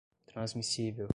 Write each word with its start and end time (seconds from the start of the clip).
transmissível 0.33 1.07